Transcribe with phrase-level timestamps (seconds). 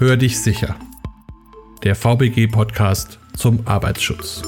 [0.00, 0.76] Hör dich sicher.
[1.84, 4.42] Der VBG-Podcast zum Arbeitsschutz.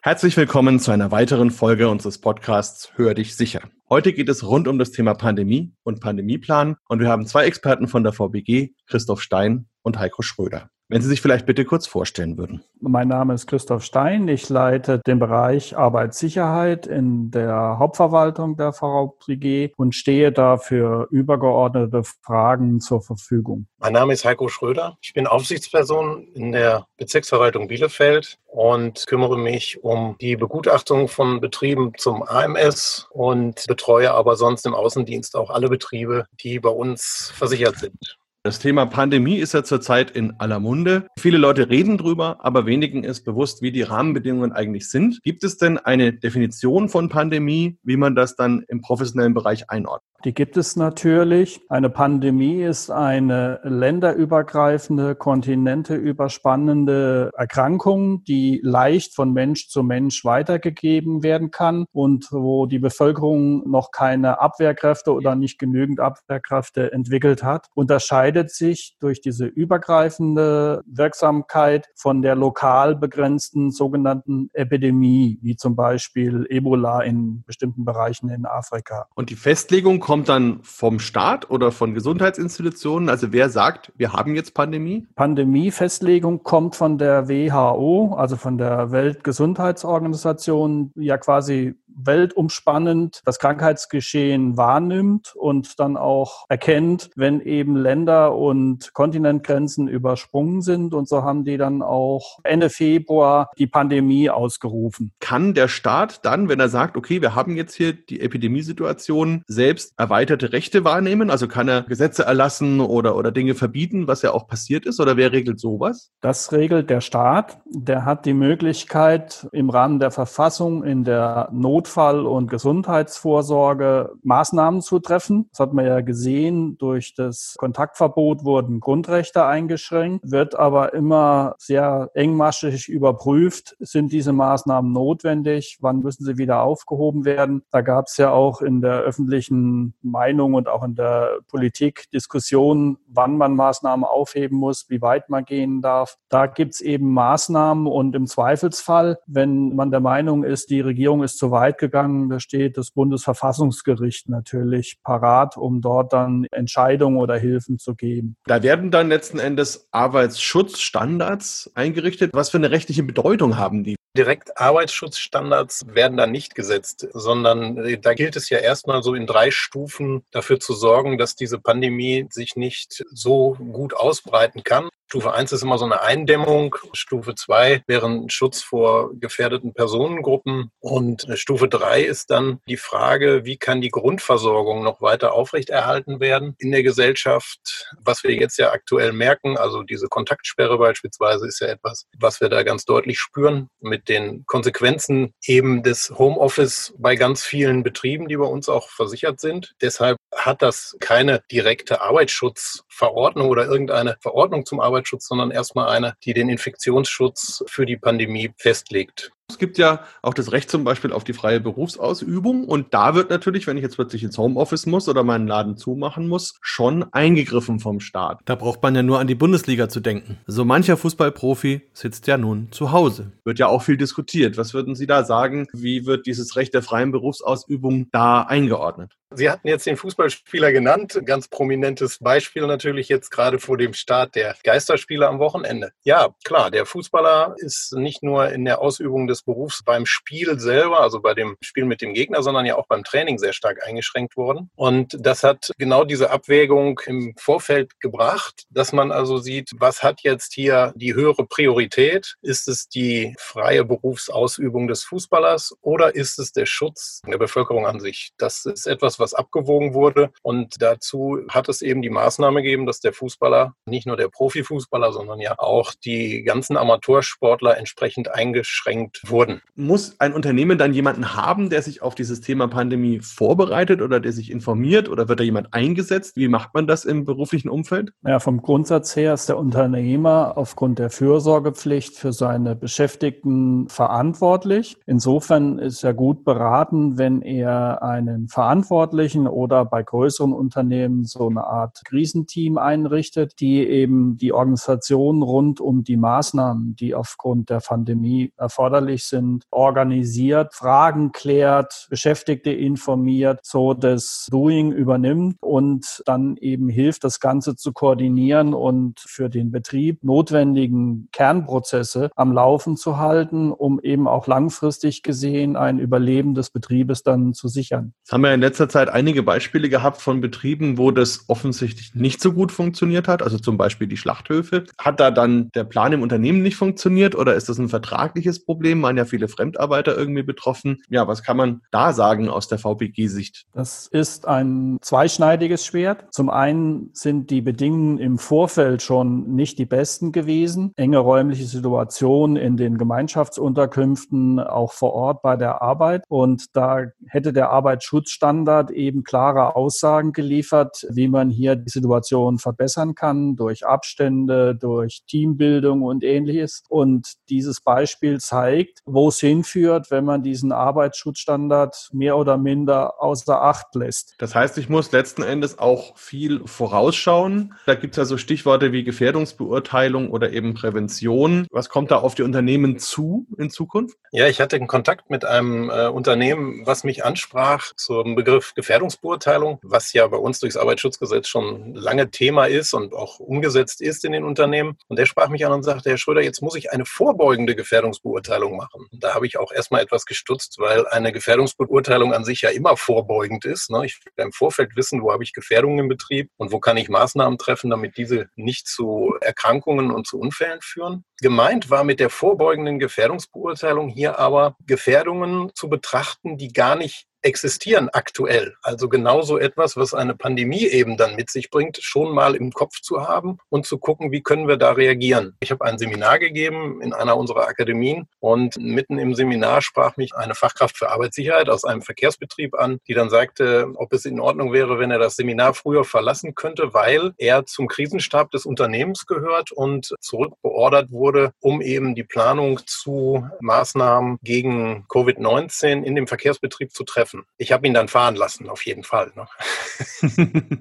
[0.00, 3.62] Herzlich willkommen zu einer weiteren Folge unseres Podcasts Hör dich sicher.
[3.90, 7.88] Heute geht es rund um das Thema Pandemie und Pandemieplan und wir haben zwei Experten
[7.88, 10.70] von der VBG, Christoph Stein und Heiko Schröder.
[10.90, 12.64] Wenn Sie sich vielleicht bitte kurz vorstellen würden.
[12.80, 14.26] Mein Name ist Christoph Stein.
[14.26, 22.04] Ich leite den Bereich Arbeitssicherheit in der Hauptverwaltung der VBG und stehe da für übergeordnete
[22.22, 23.66] Fragen zur Verfügung.
[23.76, 24.96] Mein Name ist Heiko Schröder.
[25.02, 31.92] Ich bin Aufsichtsperson in der Bezirksverwaltung Bielefeld und kümmere mich um die Begutachtung von Betrieben
[31.98, 37.76] zum AMS und betreue aber sonst im Außendienst auch alle Betriebe, die bei uns versichert
[37.76, 38.16] sind.
[38.48, 41.06] Das Thema Pandemie ist ja zurzeit in aller Munde.
[41.18, 45.22] Viele Leute reden drüber, aber wenigen ist bewusst, wie die Rahmenbedingungen eigentlich sind.
[45.22, 50.08] Gibt es denn eine Definition von Pandemie, wie man das dann im professionellen Bereich einordnet?
[50.24, 51.60] Die gibt es natürlich.
[51.68, 61.52] Eine Pandemie ist eine länderübergreifende, kontinenteüberspannende Erkrankung, die leicht von Mensch zu Mensch weitergegeben werden
[61.52, 67.68] kann und wo die Bevölkerung noch keine Abwehrkräfte oder nicht genügend Abwehrkräfte entwickelt hat.
[67.74, 76.44] Unterscheidet sich durch diese übergreifende Wirksamkeit von der lokal begrenzten sogenannten Epidemie, wie zum Beispiel
[76.50, 79.06] Ebola in bestimmten Bereichen in Afrika.
[79.14, 83.10] Und die Festlegung kommt dann vom Staat oder von Gesundheitsinstitutionen?
[83.10, 85.06] Also wer sagt, wir haben jetzt Pandemie?
[85.16, 95.34] Pandemiefestlegung kommt von der WHO, also von der Weltgesundheitsorganisation, ja quasi weltumspannend das Krankheitsgeschehen wahrnimmt
[95.34, 100.94] und dann auch erkennt, wenn eben Länder und Kontinentgrenzen übersprungen sind.
[100.94, 105.12] Und so haben die dann auch Ende Februar die Pandemie ausgerufen.
[105.20, 109.94] Kann der Staat dann, wenn er sagt, okay, wir haben jetzt hier die Epidemiesituation, selbst
[109.96, 111.30] erweiterte Rechte wahrnehmen?
[111.30, 115.00] Also kann er Gesetze erlassen oder, oder Dinge verbieten, was ja auch passiert ist?
[115.00, 116.10] Oder wer regelt sowas?
[116.20, 117.58] Das regelt der Staat.
[117.66, 124.82] Der hat die Möglichkeit, im Rahmen der Verfassung in der Not Notfall- und Gesundheitsvorsorge Maßnahmen
[124.82, 125.48] zu treffen.
[125.52, 126.76] Das hat man ja gesehen.
[126.76, 133.74] Durch das Kontaktverbot wurden Grundrechte eingeschränkt, wird aber immer sehr engmaschig überprüft.
[133.80, 135.78] Sind diese Maßnahmen notwendig?
[135.80, 137.62] Wann müssen sie wieder aufgehoben werden?
[137.70, 142.98] Da gab es ja auch in der öffentlichen Meinung und auch in der Politik Diskussionen,
[143.06, 146.18] wann man Maßnahmen aufheben muss, wie weit man gehen darf.
[146.28, 151.22] Da gibt es eben Maßnahmen und im Zweifelsfall, wenn man der Meinung ist, die Regierung
[151.22, 152.30] ist zu weit gegangen.
[152.30, 158.36] Da steht das Bundesverfassungsgericht natürlich parat, um dort dann Entscheidungen oder Hilfen zu geben.
[158.46, 162.30] Da werden dann letzten Endes Arbeitsschutzstandards eingerichtet.
[162.32, 163.96] Was für eine rechtliche Bedeutung haben die?
[164.16, 169.26] Direkt Arbeitsschutzstandards werden da nicht gesetzt, sondern äh, da gilt es ja erstmal so in
[169.26, 174.88] drei Stufen dafür zu sorgen, dass diese Pandemie sich nicht so gut ausbreiten kann.
[175.10, 176.76] Stufe 1 ist immer so eine Eindämmung.
[176.92, 180.70] Stufe 2 wäre ein Schutz vor gefährdeten Personengruppen.
[180.80, 186.54] Und Stufe 3 ist dann die Frage, wie kann die Grundversorgung noch weiter aufrechterhalten werden
[186.58, 187.90] in der Gesellschaft?
[188.00, 192.48] Was wir jetzt ja aktuell merken, also diese Kontaktsperre beispielsweise ist ja etwas, was wir
[192.48, 198.36] da ganz deutlich spüren mit den Konsequenzen eben des Homeoffice bei ganz vielen Betrieben, die
[198.36, 199.74] bei uns auch versichert sind.
[199.80, 206.34] Deshalb hat das keine direkte Arbeitsschutzverordnung oder irgendeine Verordnung zum Arbeitsschutz, sondern erstmal eine, die
[206.34, 209.32] den Infektionsschutz für die Pandemie festlegt.
[209.50, 213.30] Es gibt ja auch das Recht zum Beispiel auf die freie Berufsausübung und da wird
[213.30, 217.80] natürlich, wenn ich jetzt plötzlich ins Homeoffice muss oder meinen Laden zumachen muss, schon eingegriffen
[217.80, 218.40] vom Staat.
[218.44, 220.36] Da braucht man ja nur an die Bundesliga zu denken.
[220.46, 223.32] So mancher Fußballprofi sitzt ja nun zu Hause.
[223.44, 224.58] Wird ja auch viel diskutiert.
[224.58, 225.66] Was würden Sie da sagen?
[225.72, 229.18] Wie wird dieses Recht der freien Berufsausübung da eingeordnet?
[229.30, 231.20] Sie hatten jetzt den Fußballspieler genannt.
[231.26, 235.90] Ganz prominentes Beispiel natürlich jetzt gerade vor dem Start der Geisterspiele am Wochenende.
[236.02, 241.00] Ja, klar, der Fußballer ist nicht nur in der Ausübung des Berufs beim Spiel selber,
[241.00, 244.36] also bei dem Spiel mit dem Gegner, sondern ja auch beim Training sehr stark eingeschränkt
[244.36, 244.70] worden.
[244.76, 250.20] Und das hat genau diese Abwägung im Vorfeld gebracht, dass man also sieht, was hat
[250.22, 252.36] jetzt hier die höhere Priorität?
[252.42, 258.00] Ist es die freie Berufsausübung des Fußballers oder ist es der Schutz der Bevölkerung an
[258.00, 258.30] sich?
[258.38, 260.30] Das ist etwas, was abgewogen wurde.
[260.42, 265.12] Und dazu hat es eben die Maßnahme gegeben, dass der Fußballer, nicht nur der Profifußballer,
[265.12, 269.60] sondern ja auch die ganzen Amateursportler entsprechend eingeschränkt wurden.
[269.74, 274.32] Muss ein Unternehmen dann jemanden haben, der sich auf dieses Thema Pandemie vorbereitet oder der
[274.32, 276.36] sich informiert oder wird da jemand eingesetzt?
[276.36, 278.12] Wie macht man das im beruflichen Umfeld?
[278.26, 284.96] Ja, vom Grundsatz her ist der Unternehmer aufgrund der Fürsorgepflicht für seine Beschäftigten verantwortlich.
[285.06, 291.48] Insofern ist er gut beraten, wenn er einen Verantwortlichen Verantwortlichen oder bei größeren Unternehmen so
[291.48, 297.80] eine Art Krisenteam einrichtet, die eben die Organisation rund um die Maßnahmen, die aufgrund der
[297.80, 306.88] Pandemie erforderlich sind, organisiert, Fragen klärt, Beschäftigte informiert, so das Doing übernimmt und dann eben
[306.88, 313.72] hilft, das Ganze zu koordinieren und für den Betrieb notwendigen Kernprozesse am Laufen zu halten,
[313.72, 318.12] um eben auch langfristig gesehen ein Überleben des Betriebes dann zu sichern.
[318.20, 322.40] Jetzt haben wir in letzter Zeit einige Beispiele gehabt von Betrieben, wo das offensichtlich nicht
[322.40, 324.84] so gut funktioniert hat, also zum Beispiel die Schlachthöfe.
[324.98, 329.00] Hat da dann der Plan im Unternehmen nicht funktioniert oder ist das ein vertragliches Problem?
[329.08, 331.02] Waren ja viele Fremdarbeiter irgendwie betroffen.
[331.08, 333.64] Ja, was kann man da sagen aus der VPG-Sicht?
[333.72, 336.26] Das ist ein zweischneidiges Schwert.
[336.30, 340.92] Zum einen sind die Bedingungen im Vorfeld schon nicht die besten gewesen.
[340.96, 346.24] Enge räumliche Situation in den Gemeinschaftsunterkünften, auch vor Ort bei der Arbeit.
[346.28, 353.14] Und da hätte der Arbeitsschutzstandard eben klare Aussagen geliefert, wie man hier die Situation verbessern
[353.14, 356.82] kann durch Abstände, durch Teambildung und ähnliches.
[356.90, 363.62] Und dieses Beispiel zeigt, wo es hinführt, wenn man diesen Arbeitsschutzstandard mehr oder minder außer
[363.62, 364.34] Acht lässt.
[364.38, 367.74] Das heißt, ich muss letzten Endes auch viel vorausschauen.
[367.86, 371.66] Da gibt es ja so Stichworte wie Gefährdungsbeurteilung oder eben Prävention.
[371.70, 374.16] Was kommt da auf die Unternehmen zu in Zukunft?
[374.30, 379.78] Ja, ich hatte einen Kontakt mit einem äh, Unternehmen, was mich ansprach zum Begriff Gefährdungsbeurteilung,
[379.82, 384.32] was ja bei uns durchs Arbeitsschutzgesetz schon lange Thema ist und auch umgesetzt ist in
[384.32, 384.96] den Unternehmen.
[385.08, 388.76] Und der sprach mich an und sagte, Herr Schröder, jetzt muss ich eine vorbeugende Gefährdungsbeurteilung
[388.78, 389.06] machen.
[389.12, 393.64] Da habe ich auch erstmal etwas gestutzt, weil eine Gefährdungsbeurteilung an sich ja immer vorbeugend
[393.64, 393.90] ist.
[393.90, 394.06] Ne?
[394.06, 397.08] Ich will im Vorfeld wissen, wo habe ich Gefährdungen im Betrieb und wo kann ich
[397.08, 401.24] Maßnahmen treffen, damit diese nicht zu Erkrankungen und zu Unfällen führen.
[401.40, 408.08] Gemeint war mit der vorbeugenden Gefährdungsbeurteilung hier aber Gefährdungen zu betrachten, die gar nicht existieren
[408.12, 408.74] aktuell.
[408.82, 413.00] Also genauso etwas, was eine Pandemie eben dann mit sich bringt, schon mal im Kopf
[413.00, 415.56] zu haben und zu gucken, wie können wir da reagieren.
[415.60, 420.34] Ich habe ein Seminar gegeben in einer unserer Akademien und mitten im Seminar sprach mich
[420.34, 424.72] eine Fachkraft für Arbeitssicherheit aus einem Verkehrsbetrieb an, die dann sagte, ob es in Ordnung
[424.72, 429.70] wäre, wenn er das Seminar früher verlassen könnte, weil er zum Krisenstab des Unternehmens gehört
[429.70, 437.04] und zurückbeordert wurde, um eben die Planung zu Maßnahmen gegen Covid-19 in dem Verkehrsbetrieb zu
[437.04, 437.46] treffen treffen.
[437.56, 439.32] Ich habe ihn dann fahren lassen, auf jeden Fall.
[439.36, 439.46] Ne?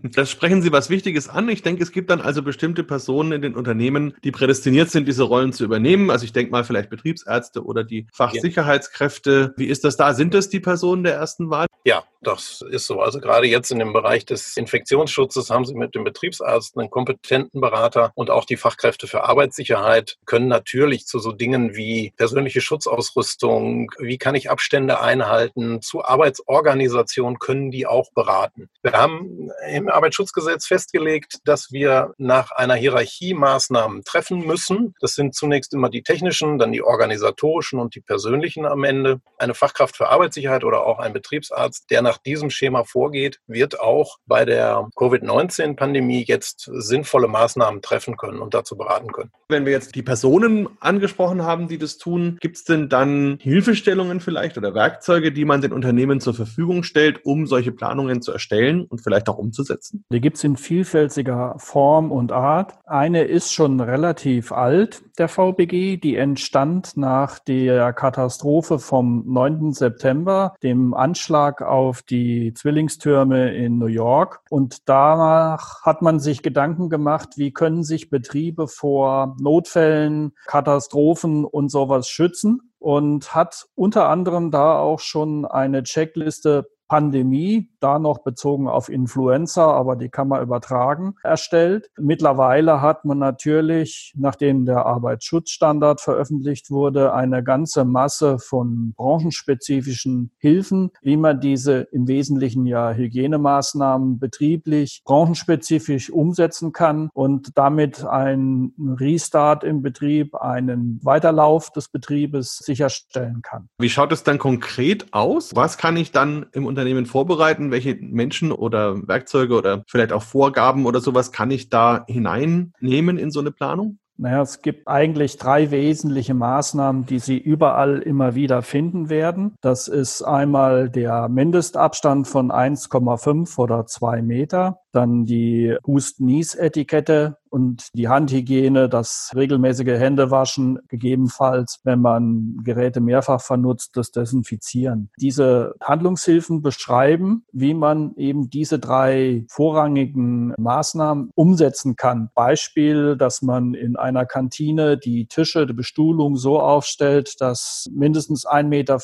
[0.16, 1.50] das sprechen Sie was Wichtiges an.
[1.50, 5.24] Ich denke, es gibt dann also bestimmte Personen in den Unternehmen, die prädestiniert sind, diese
[5.24, 6.10] Rollen zu übernehmen.
[6.10, 9.54] Also ich denke mal vielleicht Betriebsärzte oder die Fachsicherheitskräfte.
[9.58, 10.14] Wie ist das da?
[10.14, 11.68] Sind das die Personen der ersten Wahl?
[11.86, 13.02] Ja, das ist so.
[13.02, 17.62] Also gerade jetzt in dem Bereich des Infektionsschutzes haben Sie mit dem Betriebsarzt einen kompetenten
[17.62, 23.92] Berater und auch die Fachkräfte für Arbeitssicherheit können natürlich zu so Dingen wie persönliche Schutzausrüstung,
[24.00, 28.70] wie kann ich Abstände einhalten, zu Arbeitsorganisation können die auch beraten.
[28.82, 34.96] Wir haben im Arbeitsschutzgesetz festgelegt, dass wir nach einer Hierarchie Maßnahmen treffen müssen.
[35.02, 39.22] Das sind zunächst immer die technischen, dann die organisatorischen und die persönlichen am Ende.
[39.38, 44.18] Eine Fachkraft für Arbeitssicherheit oder auch ein Betriebsarzt, der nach diesem Schema vorgeht, wird auch
[44.26, 49.32] bei der Covid-19-Pandemie jetzt sinnvolle Maßnahmen treffen können und dazu beraten können.
[49.50, 54.20] Wenn wir jetzt die Personen angesprochen haben, die das tun, gibt es denn dann Hilfestellungen
[54.20, 58.86] vielleicht oder Werkzeuge, die man den Unternehmen zur Verfügung stellt, um solche Planungen zu erstellen
[58.86, 60.06] und vielleicht auch umzusetzen?
[60.10, 62.74] Die gibt es in vielfältiger Form und Art.
[62.86, 69.74] Eine ist schon relativ alt, der VBG, die entstand nach der Katastrophe vom 9.
[69.74, 74.42] September, dem Anschlag auf auf die Zwillingstürme in New York.
[74.52, 81.70] Und danach hat man sich Gedanken gemacht, wie können sich Betriebe vor Notfällen, Katastrophen und
[81.70, 88.68] sowas schützen und hat unter anderem da auch schon eine Checkliste Pandemie, da noch bezogen
[88.68, 91.90] auf Influenza, aber die kann man übertragen, erstellt.
[91.98, 100.92] Mittlerweile hat man natürlich, nachdem der Arbeitsschutzstandard veröffentlicht wurde, eine ganze Masse von branchenspezifischen Hilfen,
[101.02, 109.64] wie man diese im Wesentlichen ja Hygienemaßnahmen betrieblich, branchenspezifisch umsetzen kann und damit einen Restart
[109.64, 113.70] im Betrieb, einen Weiterlauf des Betriebes sicherstellen kann.
[113.78, 115.56] Wie schaut es dann konkret aus?
[115.56, 117.72] Was kann ich dann im Unternehmen vorbereiten?
[117.72, 123.32] Welche Menschen oder Werkzeuge oder vielleicht auch Vorgaben oder sowas kann ich da hineinnehmen in
[123.32, 123.98] so eine Planung?
[124.20, 129.56] Naja, es gibt eigentlich drei wesentliche Maßnahmen, die Sie überall immer wieder finden werden.
[129.62, 134.80] Das ist einmal der Mindestabstand von 1,5 oder 2 Meter.
[134.98, 143.96] Dann die Hust-Nies-Etikette und die Handhygiene, das regelmäßige Händewaschen, gegebenenfalls, wenn man Geräte mehrfach vernutzt,
[143.96, 145.10] das Desinfizieren.
[145.20, 152.30] Diese Handlungshilfen beschreiben, wie man eben diese drei vorrangigen Maßnahmen umsetzen kann.
[152.36, 158.64] Beispiel, dass man in einer Kantine die Tische, die Bestuhlung so aufstellt, dass mindestens 1,50
[158.68, 159.00] Meter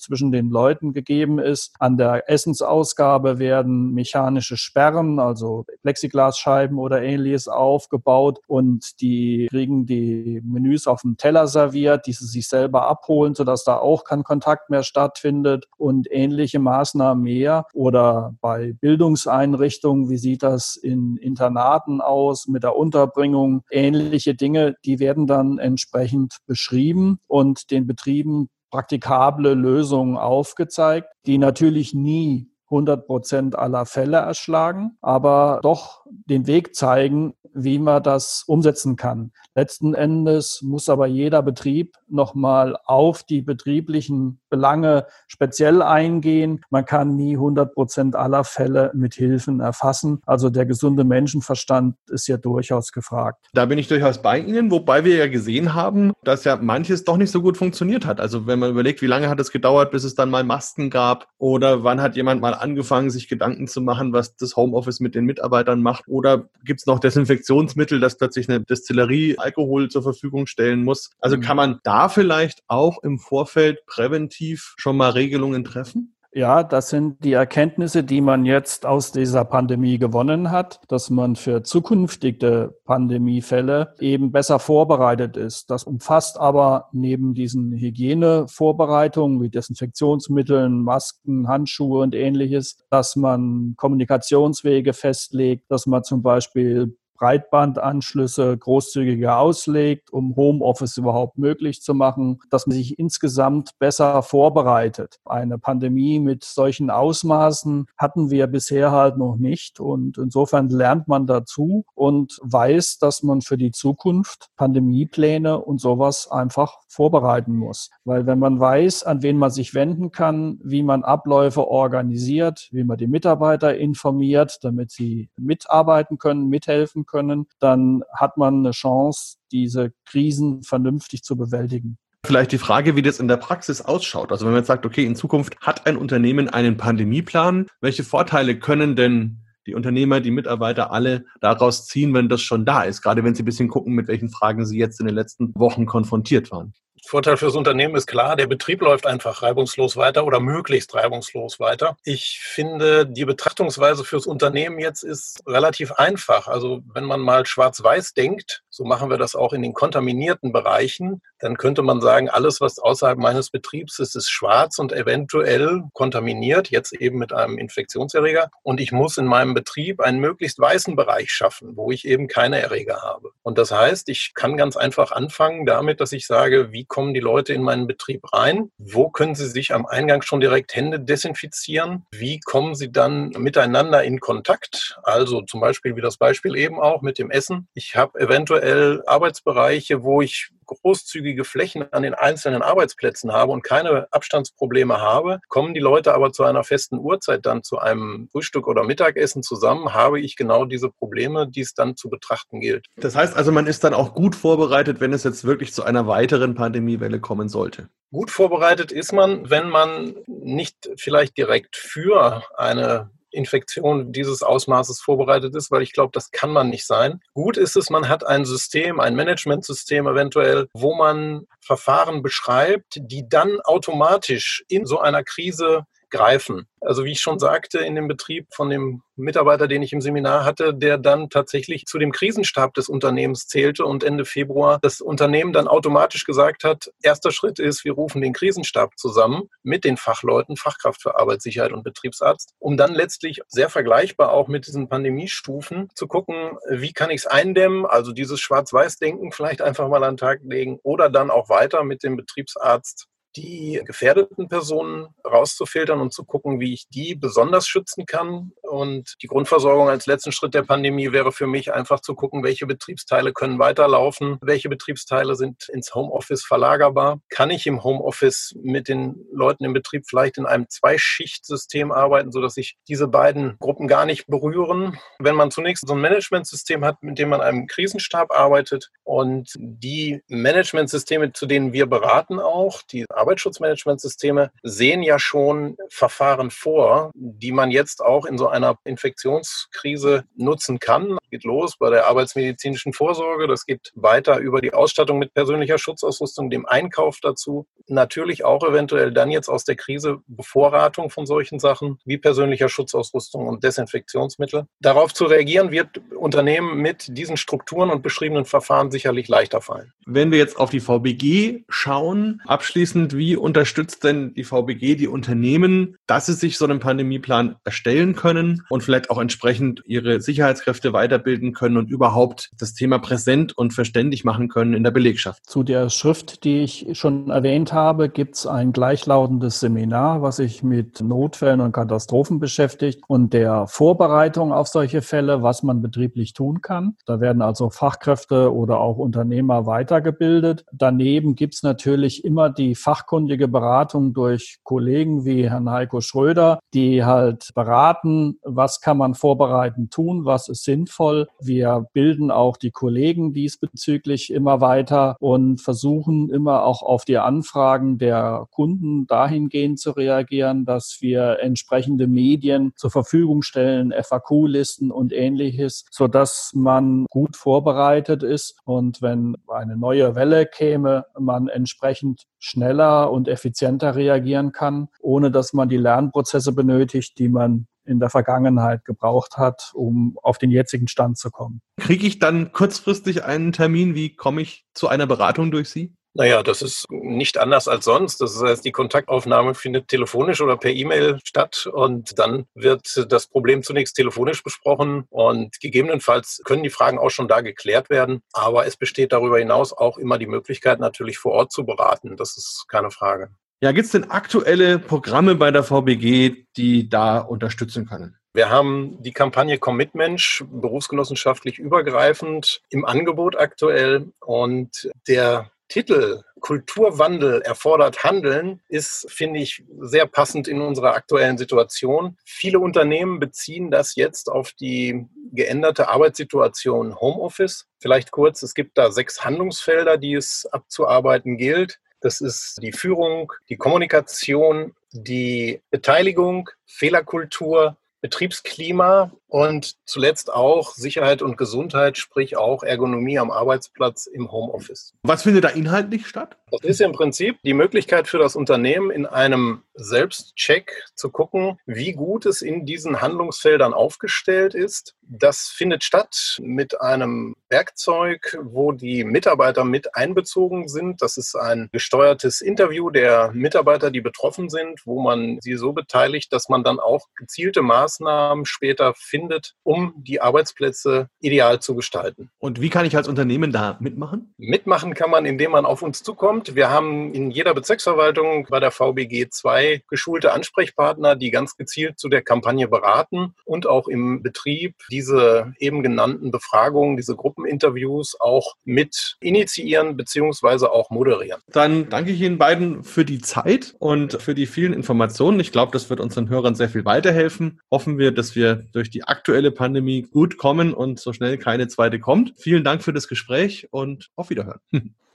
[0.00, 1.74] zwischen den Leuten gegeben ist.
[1.78, 5.33] An der Essensausgabe werden mechanische Sperren, also
[5.82, 12.12] Plexiglasscheiben oder ähnliches auf aufgebaut und die kriegen die Menüs auf dem Teller serviert, die
[12.12, 17.66] sie sich selber abholen, sodass da auch kein Kontakt mehr stattfindet und ähnliche Maßnahmen mehr.
[17.72, 23.62] Oder bei Bildungseinrichtungen, wie sieht das in Internaten aus mit der Unterbringung?
[23.70, 31.94] Ähnliche Dinge, die werden dann entsprechend beschrieben und den Betrieben praktikable Lösungen aufgezeigt, die natürlich
[31.94, 38.96] nie 100 Prozent aller Fälle erschlagen, aber doch den Weg zeigen, wie man das umsetzen
[38.96, 39.32] kann.
[39.54, 46.60] Letzten Endes muss aber jeder Betrieb nochmal auf die betrieblichen Belange speziell eingehen.
[46.70, 50.20] Man kann nie 100 Prozent aller Fälle mit Hilfen erfassen.
[50.26, 53.46] Also der gesunde Menschenverstand ist ja durchaus gefragt.
[53.52, 57.16] Da bin ich durchaus bei Ihnen, wobei wir ja gesehen haben, dass ja manches doch
[57.16, 58.20] nicht so gut funktioniert hat.
[58.20, 61.28] Also wenn man überlegt, wie lange hat es gedauert, bis es dann mal Masken gab
[61.38, 65.24] oder wann hat jemand mal angefangen, sich Gedanken zu machen, was das Homeoffice mit den
[65.24, 70.84] Mitarbeitern macht oder gibt es noch Desinfektionsmittel, dass plötzlich eine Destillerie Alkohol zur Verfügung stellen
[70.84, 71.10] muss.
[71.20, 71.40] Also mhm.
[71.40, 76.13] kann man da vielleicht auch im Vorfeld präventiv schon mal Regelungen treffen?
[76.36, 81.36] Ja, das sind die Erkenntnisse, die man jetzt aus dieser Pandemie gewonnen hat, dass man
[81.36, 85.70] für zukünftige Pandemiefälle eben besser vorbereitet ist.
[85.70, 94.92] Das umfasst aber neben diesen Hygienevorbereitungen wie Desinfektionsmitteln, Masken, Handschuhe und ähnliches, dass man Kommunikationswege
[94.92, 102.66] festlegt, dass man zum Beispiel Breitbandanschlüsse großzügiger auslegt, um Homeoffice überhaupt möglich zu machen, dass
[102.66, 105.20] man sich insgesamt besser vorbereitet.
[105.24, 111.26] Eine Pandemie mit solchen Ausmaßen hatten wir bisher halt noch nicht und insofern lernt man
[111.26, 117.90] dazu und weiß, dass man für die Zukunft Pandemiepläne und sowas einfach vorbereiten muss.
[118.04, 122.84] Weil wenn man weiß, an wen man sich wenden kann, wie man Abläufe organisiert, wie
[122.84, 129.36] man die Mitarbeiter informiert, damit sie mitarbeiten können, mithelfen können, dann hat man eine Chance,
[129.52, 131.98] diese Krisen vernünftig zu bewältigen.
[132.24, 134.32] Vielleicht die Frage, wie das in der Praxis ausschaut.
[134.32, 138.58] Also wenn man jetzt sagt, okay, in Zukunft hat ein Unternehmen einen Pandemieplan, welche Vorteile
[138.58, 143.02] können denn die Unternehmer, die Mitarbeiter alle daraus ziehen, wenn das schon da ist?
[143.02, 145.84] Gerade wenn sie ein bisschen gucken, mit welchen Fragen sie jetzt in den letzten Wochen
[145.84, 146.72] konfrontiert waren.
[147.06, 151.96] Vorteil fürs Unternehmen ist klar, der Betrieb läuft einfach reibungslos weiter oder möglichst reibungslos weiter.
[152.04, 156.48] Ich finde, die Betrachtungsweise fürs Unternehmen jetzt ist relativ einfach.
[156.48, 161.22] Also wenn man mal schwarz-weiß denkt, so machen wir das auch in den kontaminierten Bereichen,
[161.38, 166.70] dann könnte man sagen, alles, was außerhalb meines Betriebs ist, ist schwarz und eventuell kontaminiert,
[166.70, 168.50] jetzt eben mit einem Infektionserreger.
[168.64, 172.60] Und ich muss in meinem Betrieb einen möglichst weißen Bereich schaffen, wo ich eben keine
[172.60, 173.30] Erreger habe.
[173.42, 177.20] Und das heißt, ich kann ganz einfach anfangen damit, dass ich sage, wie kommen die
[177.20, 178.72] Leute in meinen Betrieb rein?
[178.78, 182.06] Wo können sie sich am Eingang schon direkt Hände desinfizieren?
[182.10, 184.98] Wie kommen sie dann miteinander in Kontakt?
[185.04, 187.68] Also zum Beispiel wie das Beispiel eben auch mit dem Essen.
[187.74, 188.63] Ich habe eventuell
[189.06, 195.74] Arbeitsbereiche, wo ich großzügige Flächen an den einzelnen Arbeitsplätzen habe und keine Abstandsprobleme habe, kommen
[195.74, 200.20] die Leute aber zu einer festen Uhrzeit dann zu einem Frühstück oder Mittagessen zusammen, habe
[200.20, 202.86] ich genau diese Probleme, die es dann zu betrachten gilt.
[202.96, 206.06] Das heißt also, man ist dann auch gut vorbereitet, wenn es jetzt wirklich zu einer
[206.06, 207.88] weiteren Pandemiewelle kommen sollte.
[208.12, 215.54] Gut vorbereitet ist man, wenn man nicht vielleicht direkt für eine Infektion dieses Ausmaßes vorbereitet
[215.54, 217.20] ist, weil ich glaube, das kann man nicht sein.
[217.34, 223.28] Gut ist es, man hat ein System, ein Managementsystem eventuell, wo man Verfahren beschreibt, die
[223.28, 225.84] dann automatisch in so einer Krise
[226.14, 226.68] greifen.
[226.80, 230.44] Also wie ich schon sagte, in dem Betrieb von dem Mitarbeiter, den ich im Seminar
[230.44, 235.52] hatte, der dann tatsächlich zu dem Krisenstab des Unternehmens zählte und Ende Februar das Unternehmen
[235.52, 240.56] dann automatisch gesagt hat, erster Schritt ist, wir rufen den Krisenstab zusammen mit den Fachleuten,
[240.56, 246.06] Fachkraft für Arbeitssicherheit und Betriebsarzt, um dann letztlich sehr vergleichbar auch mit diesen Pandemiestufen zu
[246.06, 250.40] gucken, wie kann ich es eindämmen, also dieses Schwarz-Weiß-Denken vielleicht einfach mal an den Tag
[250.44, 256.60] legen oder dann auch weiter mit dem Betriebsarzt die gefährdeten Personen rauszufiltern und zu gucken,
[256.60, 261.32] wie ich die besonders schützen kann Und die Grundversorgung als letzten Schritt der Pandemie wäre
[261.32, 267.20] für mich einfach zu gucken, welche Betriebsteile können weiterlaufen, welche Betriebsteile sind ins Homeoffice verlagerbar.
[267.28, 272.54] Kann ich im Homeoffice mit den Leuten im Betrieb vielleicht in einem Zweischichtsystem arbeiten, sodass
[272.54, 274.98] sich diese beiden Gruppen gar nicht berühren?
[275.18, 280.22] Wenn man zunächst so ein Managementsystem hat, mit dem man einem Krisenstab arbeitet und die
[280.28, 287.70] Managementsysteme, zu denen wir beraten auch, die Arbeitsschutzmanagementsysteme, sehen ja schon Verfahren vor, die man
[287.70, 291.10] jetzt auch in so einer Infektionskrise nutzen kann.
[291.10, 295.78] Das geht los bei der arbeitsmedizinischen Vorsorge, das geht weiter über die Ausstattung mit persönlicher
[295.78, 297.66] Schutzausrüstung, dem Einkauf dazu.
[297.86, 303.46] Natürlich auch eventuell dann jetzt aus der Krise Bevorratung von solchen Sachen wie persönlicher Schutzausrüstung
[303.46, 304.66] und Desinfektionsmittel.
[304.80, 309.92] Darauf zu reagieren wird Unternehmen mit diesen Strukturen und beschriebenen Verfahren sicherlich leichter fallen.
[310.06, 315.96] Wenn wir jetzt auf die VBG schauen, abschließend, wie unterstützt denn die VBG die Unternehmen,
[316.06, 321.52] dass sie sich so einen Pandemieplan erstellen können und vielleicht auch entsprechend ihre Sicherheitskräfte weiterbilden
[321.52, 325.44] können und überhaupt das Thema präsent und verständlich machen können in der Belegschaft?
[325.46, 330.62] Zu der Schrift, die ich schon erwähnt habe, gibt es ein gleichlautendes Seminar, was sich
[330.62, 336.60] mit Notfällen und Katastrophen beschäftigt und der Vorbereitung auf solche Fälle, was man betrieblich tun
[336.60, 336.96] kann.
[337.06, 340.64] Da werden also Fachkräfte oder auch Unternehmer weitergebildet.
[340.72, 347.04] Daneben gibt es natürlich immer die fachkundige Beratung durch Kollegen wie Herrn Heiko Schröder, die
[347.04, 351.28] halt beraten, was kann man vorbereitend tun, was ist sinnvoll.
[351.38, 357.98] Wir bilden auch die Kollegen diesbezüglich immer weiter und versuchen immer auch auf die Anfragen
[357.98, 365.84] der Kunden dahingehend zu reagieren, dass wir entsprechende Medien zur Verfügung stellen, FAQ-Listen und ähnliches,
[365.90, 373.28] sodass man gut vorbereitet ist und wenn eine neue Welle käme, man entsprechend schneller und
[373.28, 379.36] effizienter reagieren kann, ohne dass man die Lernprozesse benötigt, die man in der Vergangenheit gebraucht
[379.36, 381.60] hat, um auf den jetzigen Stand zu kommen.
[381.78, 383.94] Kriege ich dann kurzfristig einen Termin?
[383.94, 385.94] Wie komme ich zu einer Beratung durch Sie?
[386.16, 388.20] Naja, das ist nicht anders als sonst.
[388.20, 393.64] Das heißt, die Kontaktaufnahme findet telefonisch oder per E-Mail statt und dann wird das Problem
[393.64, 398.20] zunächst telefonisch besprochen und gegebenenfalls können die Fragen auch schon da geklärt werden.
[398.32, 402.16] Aber es besteht darüber hinaus auch immer die Möglichkeit, natürlich vor Ort zu beraten.
[402.16, 403.30] Das ist keine Frage.
[403.60, 408.16] Ja, gibt es denn aktuelle Programme bei der VBG, die da unterstützen können?
[408.34, 418.04] Wir haben die Kampagne Commitmensch berufsgenossenschaftlich übergreifend im Angebot aktuell und der Titel Kulturwandel erfordert
[418.04, 422.16] Handeln ist, finde ich, sehr passend in unserer aktuellen Situation.
[422.24, 427.66] Viele Unternehmen beziehen das jetzt auf die geänderte Arbeitssituation Homeoffice.
[427.80, 431.80] Vielleicht kurz, es gibt da sechs Handlungsfelder, die es abzuarbeiten gilt.
[432.00, 441.38] Das ist die Führung, die Kommunikation, die Beteiligung, Fehlerkultur, Betriebsklima und zuletzt auch Sicherheit und
[441.38, 444.92] Gesundheit, sprich auch Ergonomie am Arbeitsplatz im Homeoffice.
[445.04, 446.36] Was findet da inhaltlich statt?
[446.50, 451.94] Das ist im Prinzip die Möglichkeit für das Unternehmen in einem Selbstcheck zu gucken, wie
[451.94, 454.96] gut es in diesen Handlungsfeldern aufgestellt ist.
[455.08, 461.00] Das findet statt mit einem Werkzeug, wo die Mitarbeiter mit einbezogen sind.
[461.02, 466.32] Das ist ein gesteuertes Interview der Mitarbeiter, die betroffen sind, wo man sie so beteiligt,
[466.32, 472.30] dass man dann auch gezielte Maßnahmen später findet, um die Arbeitsplätze ideal zu gestalten.
[472.38, 474.34] Und wie kann ich als Unternehmen da mitmachen?
[474.36, 476.54] Mitmachen kann man, indem man auf uns zukommt.
[476.54, 481.98] Wir haben in jeder Bezirksverwaltung bei der VBG 2 zwei geschulte Ansprechpartner, die ganz gezielt
[481.98, 488.54] zu der Kampagne beraten und auch im Betrieb diese eben genannten Befragungen, diese Gruppeninterviews auch
[488.64, 490.66] mit initiieren bzw.
[490.66, 491.40] auch moderieren.
[491.48, 495.40] Dann danke ich Ihnen beiden für die Zeit und für die vielen Informationen.
[495.40, 497.60] Ich glaube, das wird unseren Hörern sehr viel weiterhelfen.
[497.72, 501.98] Hoffen wir, dass wir durch die aktuelle Pandemie gut kommen und so schnell keine zweite
[501.98, 502.34] kommt.
[502.36, 504.60] Vielen Dank für das Gespräch und auf Wiederhören.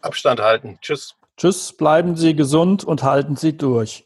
[0.01, 0.77] Abstand halten.
[0.81, 1.15] Tschüss.
[1.37, 4.05] Tschüss, bleiben Sie gesund und halten Sie durch.